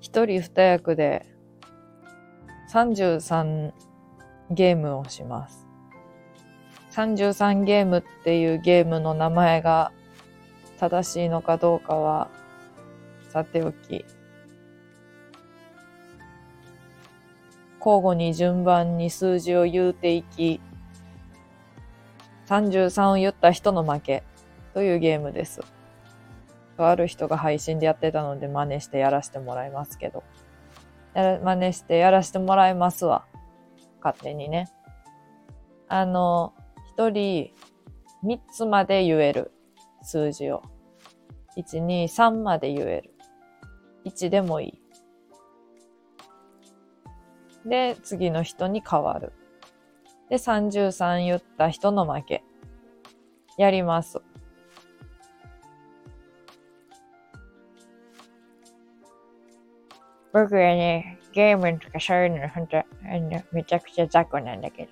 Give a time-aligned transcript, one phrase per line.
[0.00, 1.24] 一人二役で
[2.70, 3.72] 33
[4.50, 5.66] ゲームをします。
[6.92, 9.90] 33ゲームっていうゲームの名前が
[10.78, 12.28] 正しいのかどうかは
[13.30, 14.04] さておき、
[17.78, 20.60] 交互に順番に数字を言うていき、
[22.50, 24.24] 33を言った人の負け
[24.74, 25.60] というゲームです。
[26.76, 30.24] とある人が配信でやってたので真似してやらせてもらいますけど。
[31.14, 33.24] やら真似してやらせてもらいますわ。
[34.02, 34.68] 勝手にね。
[35.88, 36.52] あの、
[36.88, 37.52] 一人
[38.22, 39.52] 三つまで言える
[40.02, 40.62] 数字を。
[41.56, 43.14] 1、2、3まで言える。
[44.06, 44.80] 1でもい
[47.64, 47.68] い。
[47.68, 49.32] で、次の人に変わる。
[50.30, 52.44] で、33言った人の負け。
[53.56, 54.20] やります。
[60.32, 62.82] 僕はね、ゲームとかそういうのほんと、
[63.52, 64.90] めちゃくちゃ雑魚なんだけど。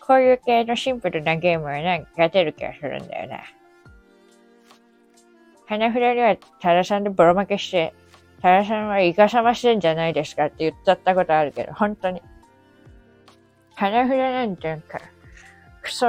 [0.00, 3.40] こういう系のシンプルなゲームはなんか勝てる気がするんだよな。
[5.66, 7.94] 花札にはタラさんでボロ負けして、
[8.42, 12.22] タラさんはイカサマしてんじゃないですかって言っちゃったことあるけど、本当に。
[13.74, 14.99] 花札なんてなんか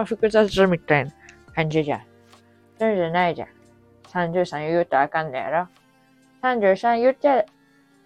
[0.05, 1.11] 複雑みたいな
[1.55, 2.01] 感じじゃん。
[2.79, 3.47] そうじゃないじゃん。
[4.11, 5.67] 33言うとあかんのやろ。
[6.41, 7.45] 33言っちゃ、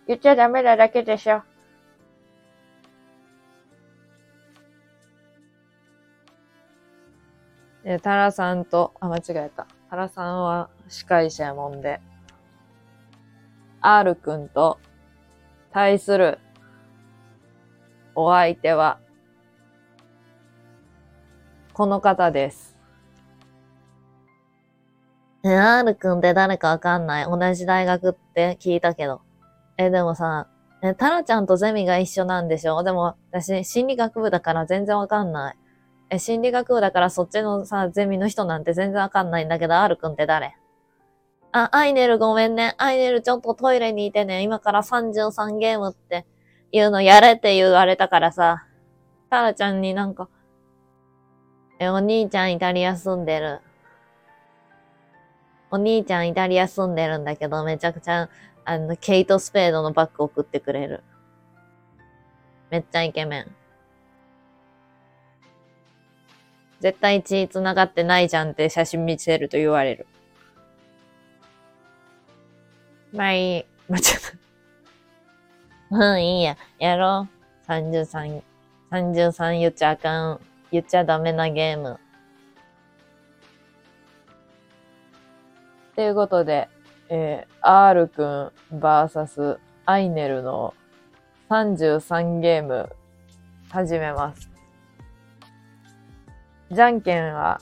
[0.07, 1.41] 言っちゃダメなだけでしょ。
[7.83, 9.67] で、タラさんと、あ、間違えた。
[9.89, 12.01] タラさんは司会者やもんで、
[13.79, 14.79] R くんと
[15.71, 16.39] 対する
[18.15, 18.99] お相手は、
[21.75, 22.77] この方です。
[25.43, 27.25] え、R くんって誰かわかんない。
[27.25, 29.19] 同じ大学って聞いたけど。
[29.77, 30.47] え、でもさ、
[30.81, 32.81] え、タラちゃんとゼミが一緒なんでしょ？
[32.83, 35.57] でも、私、心理学部だから全然わかんない。
[36.11, 40.55] え、心理学部だからそっちのさ、ゼミの人なんて全然わかんないんだけど、R くんって誰？
[41.51, 42.73] あ、アイネルごめんね。
[42.77, 46.25] アイネルちょっとトイレにいてね、今から33ゲームって
[46.71, 48.65] いうのやれって言われたからさ、
[49.29, 50.29] タラちゃんになんか、
[51.79, 53.59] え、お兄ちゃんイタリア住んでる。
[55.71, 58.29] お兄ちゃんイタリア住んでるんだけど、めちゃくちゃ、
[58.63, 61.03] あの、ケイト・スペードのバッグ送ってくれる。
[62.69, 63.51] めっちゃイケメン。
[66.79, 70.07] 絶対血繋がってないじゃんって写真見せると言われる。
[73.11, 73.65] まあいい。
[73.89, 74.21] ま、ちょっ
[75.89, 75.97] と。
[75.97, 76.57] うん、いいや。
[76.79, 77.27] やろ
[77.67, 77.71] う。
[77.71, 78.41] 33、
[78.91, 80.39] 33言っちゃあかん。
[80.71, 81.99] 言っちゃダメなゲーム。
[85.95, 86.67] ということで、
[87.09, 90.73] えー、R くん VS アイネルの
[91.49, 92.89] 33ゲーム
[93.69, 94.49] 始めます。
[96.71, 97.61] じゃんけんは、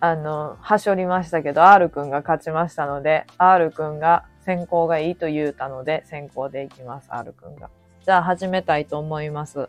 [0.00, 7.68] あの、はしょりましたけど、R くんが勝ちましたので、R くんが先行がいいと言うたので、先行でいきます、R くんが。
[8.04, 9.68] じゃあ始めたいと思います。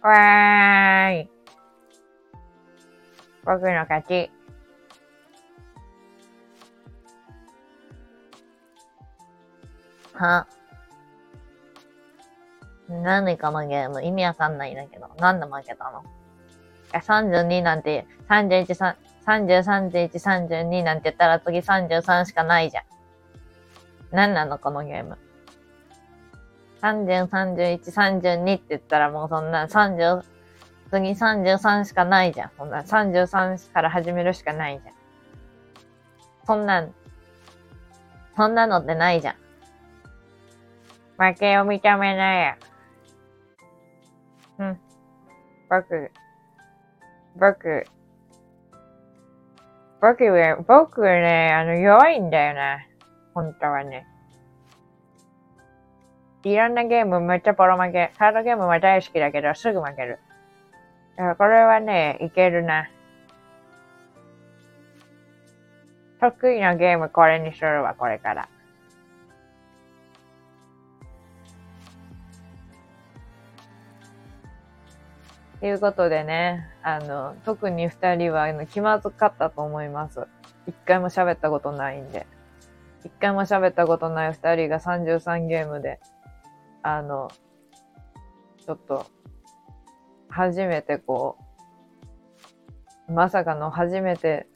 [0.08, 1.30] わーい。
[3.44, 4.32] 僕の勝ち。
[10.14, 10.48] は。
[12.88, 15.10] 何このゲーム意味わかんないんだけど。
[15.18, 16.04] なんで負けたの
[16.94, 22.84] ?32 なんて、31、3 30、31、32なんて言ったら次33しかないじゃん。
[24.12, 25.18] 何なのこのゲーム？
[26.86, 30.22] 30、31、32って言ったらもうそんな30、
[30.92, 32.52] 次33しかないじゃん。
[32.58, 34.96] そんな33から始めるしかないじゃん。
[36.46, 36.94] そんなん、
[38.38, 39.36] そんなのってないじゃん。
[41.18, 42.56] 負けを認めないよ。
[44.60, 44.80] うん。
[45.70, 46.12] 僕、
[47.36, 47.86] 僕、
[50.02, 52.78] 僕は、僕はね、あの、弱いんだよな。
[53.34, 54.06] 本当はね。
[56.46, 58.14] いろんなゲームめっちゃボロ負け。
[58.20, 60.20] カードゲームは大好きだけど、すぐ負ける。
[61.18, 62.88] だからこれはね、いけるな。
[66.22, 68.48] 得意なゲームこれにするわ、これから。
[75.60, 80.28] ということでね、あの、特に二人はあの気まずかったと思います。
[80.68, 82.28] 一回も喋ったことないんで。
[83.04, 86.00] 一回も喋ったことない二人が33ゲームで、
[86.88, 87.32] あの、
[88.64, 89.08] ちょっと、
[90.30, 91.36] 初めてこ
[93.10, 94.48] う、まさかの初めて、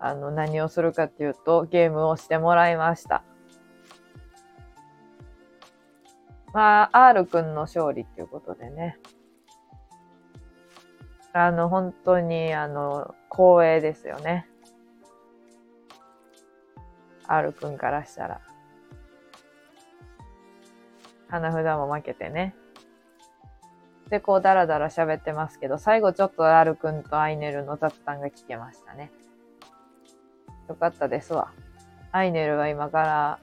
[0.00, 3.22] あの、何をするかっていうと、ゲームをしてもらいました。
[6.52, 8.98] まあ、R くんの勝利っていうことでね。
[11.32, 14.48] あの、本当に、あの、光栄ですよね。
[17.28, 18.40] R くんからしたら。
[21.28, 22.54] 花札も負けてね。
[24.10, 29.10] で、こう、だらだら喋ってますけど、最後ちょっと R くんとアイネルの雑談が聞けましたね。
[30.68, 31.52] よかったですわ。
[32.12, 33.38] アイネルは今から、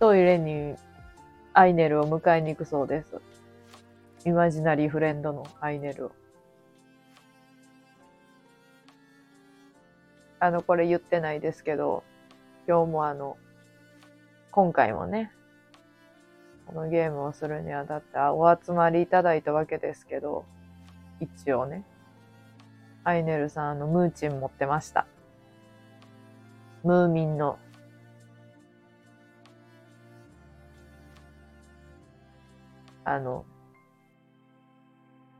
[0.00, 0.74] トイレに
[1.52, 3.20] アイネルを迎えに行くそうです。
[4.24, 6.12] イマジナリーフレンドのアイネルを。
[10.40, 12.02] あの、これ言ってないですけど、
[12.68, 13.38] 今日もあの、
[14.50, 15.32] 今回もね、
[16.66, 20.44] このゲームをするにあたってお集まりいただいたわけですけど、
[21.18, 21.86] 一応ね、
[23.04, 25.06] アイネルさん、あの、ムーチン持ってました。
[26.84, 27.58] ムーミンの。
[33.06, 33.46] あの、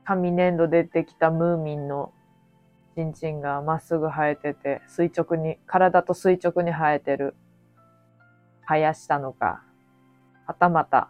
[0.06, 2.10] 紙粘土でできたムーミンの
[2.98, 7.36] チンチンがまっすぐ生えてて、垂直に、体と垂直に生えてる、
[8.66, 9.62] 生やしたのか、
[10.46, 11.08] はたまた、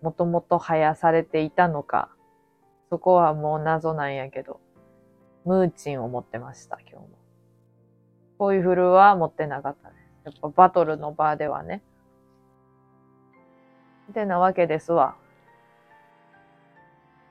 [0.00, 2.08] もともと生やされていたのか、
[2.88, 4.60] そこはもう謎なんやけど、
[5.44, 7.08] ムーチンを持ってました、今日も。
[8.38, 10.26] こういうフルは持ってなかったです。
[10.26, 11.82] やっぱバトルの場ではね。
[14.08, 15.16] ってなわけですわ。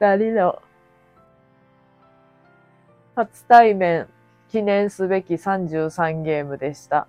[0.01, 0.61] 二人の
[3.15, 4.07] 初対面
[4.49, 7.07] 記念すべき33ゲームでした。